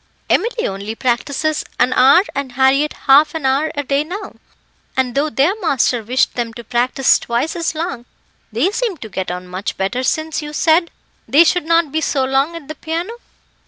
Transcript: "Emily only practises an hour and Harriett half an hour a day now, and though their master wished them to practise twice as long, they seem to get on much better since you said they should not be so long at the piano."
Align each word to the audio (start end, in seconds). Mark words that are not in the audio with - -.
"Emily 0.31 0.67
only 0.67 0.95
practises 0.95 1.63
an 1.79 1.93
hour 1.93 2.23
and 2.33 2.53
Harriett 2.53 2.93
half 3.05 3.35
an 3.35 3.45
hour 3.45 3.71
a 3.75 3.83
day 3.83 4.03
now, 4.03 4.37
and 4.97 5.13
though 5.13 5.29
their 5.29 5.53
master 5.61 6.01
wished 6.03 6.33
them 6.33 6.55
to 6.55 6.63
practise 6.63 7.19
twice 7.19 7.55
as 7.55 7.75
long, 7.75 8.05
they 8.51 8.71
seem 8.71 8.97
to 8.97 9.09
get 9.09 9.29
on 9.29 9.47
much 9.47 9.77
better 9.77 10.01
since 10.01 10.41
you 10.41 10.53
said 10.53 10.89
they 11.27 11.43
should 11.43 11.65
not 11.65 11.91
be 11.91 12.01
so 12.01 12.25
long 12.25 12.55
at 12.55 12.67
the 12.67 12.73
piano." 12.73 13.13